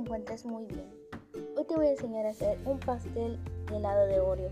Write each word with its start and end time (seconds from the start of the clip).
encuentres 0.00 0.44
muy 0.44 0.64
bien. 0.64 0.90
Hoy 1.56 1.64
te 1.64 1.76
voy 1.76 1.86
a 1.86 1.90
enseñar 1.90 2.26
a 2.26 2.30
hacer 2.30 2.58
un 2.64 2.80
pastel 2.80 3.38
helado 3.72 4.06
de 4.06 4.18
Oreo. 4.18 4.50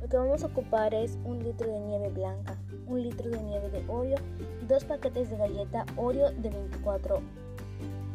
Lo 0.00 0.08
que 0.08 0.16
vamos 0.16 0.42
a 0.42 0.46
ocupar 0.46 0.94
es 0.94 1.18
un 1.24 1.42
litro 1.42 1.70
de 1.70 1.80
nieve 1.80 2.08
blanca, 2.08 2.56
un 2.86 3.02
litro 3.02 3.30
de 3.30 3.42
nieve 3.42 3.68
de 3.68 3.84
Oreo 3.88 4.16
y 4.62 4.66
dos 4.66 4.84
paquetes 4.84 5.28
de 5.30 5.36
galleta 5.36 5.84
Oreo 5.96 6.30
de 6.30 6.48
24 6.48 7.20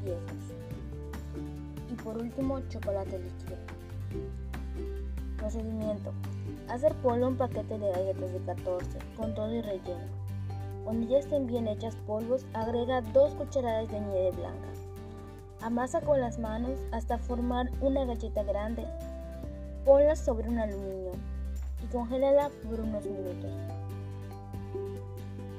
piezas. 0.03 0.53
Y 1.91 1.93
por 2.01 2.17
último, 2.17 2.59
chocolate 2.69 3.19
líquido. 3.19 3.57
Procedimiento. 5.37 6.11
Hacer 6.69 6.95
polvo 6.95 7.27
un 7.27 7.37
paquete 7.37 7.77
de 7.77 7.91
galletas 7.91 8.33
de 8.33 8.39
14 8.39 8.97
con 9.15 9.35
todo 9.35 9.53
y 9.53 9.61
relleno. 9.61 10.19
Cuando 10.83 11.07
ya 11.07 11.19
estén 11.19 11.45
bien 11.45 11.67
hechas 11.67 11.95
polvos, 12.07 12.45
agrega 12.53 13.01
dos 13.01 13.35
cucharadas 13.35 13.91
de 13.91 13.99
nieve 13.99 14.31
blanca. 14.31 14.78
Amasa 15.61 15.99
con 15.99 16.21
las 16.21 16.39
manos 16.39 16.79
hasta 16.91 17.17
formar 17.17 17.69
una 17.81 18.05
galleta 18.05 18.43
grande. 18.43 18.85
Ponla 19.83 20.15
sobre 20.15 20.47
un 20.47 20.57
aluminio 20.57 21.11
y 21.83 21.87
congélala 21.87 22.49
por 22.63 22.79
unos 22.79 23.05
minutos. 23.05 23.51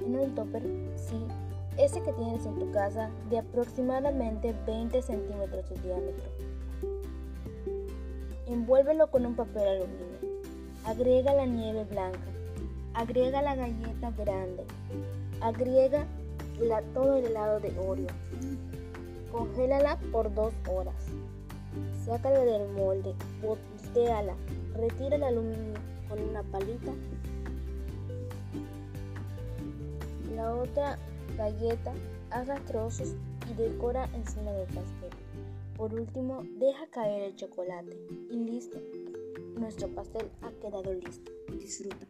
En 0.06 0.18
un 0.18 0.34
topper, 0.34 0.62
sí, 0.96 1.22
ese 1.76 2.00
que 2.02 2.14
tienes 2.14 2.46
en 2.46 2.58
tu 2.58 2.70
casa, 2.72 3.10
de 3.28 3.40
aproximadamente 3.40 4.54
20 4.66 5.02
centímetros 5.02 5.68
de 5.68 5.76
diámetro. 5.76 6.30
Envuélvelo 8.46 9.10
con 9.10 9.26
un 9.26 9.36
papel 9.36 9.68
aluminio. 9.68 10.40
Agrega 10.86 11.34
la 11.34 11.44
nieve 11.44 11.84
blanca. 11.84 12.18
Agrega 12.94 13.42
la 13.42 13.54
galleta 13.54 14.10
grande. 14.12 14.64
Agrega 15.42 16.06
la, 16.58 16.80
todo 16.94 17.16
el 17.16 17.26
helado 17.26 17.60
de 17.60 17.78
Oreo. 17.78 18.08
Congélala 19.32 19.98
por 20.12 20.32
dos 20.34 20.52
horas. 20.68 21.06
Sácala 22.04 22.40
del 22.40 22.68
molde, 22.72 23.14
volteala, 23.42 24.34
retira 24.74 25.16
el 25.16 25.22
aluminio 25.22 25.80
con 26.08 26.20
una 26.20 26.42
palita. 26.42 26.92
La 30.34 30.54
otra 30.54 30.98
galleta, 31.36 31.92
haga 32.30 32.56
trozos 32.66 33.14
y 33.50 33.54
decora 33.54 34.08
encima 34.14 34.52
del 34.52 34.66
pastel. 34.66 35.10
Por 35.76 35.94
último, 35.94 36.42
deja 36.58 36.86
caer 36.90 37.22
el 37.22 37.36
chocolate 37.36 37.96
y 38.30 38.36
listo. 38.36 38.78
Nuestro 39.56 39.88
pastel 39.88 40.30
ha 40.42 40.50
quedado 40.60 40.92
listo. 40.92 41.30
Disfruta. 41.58 42.06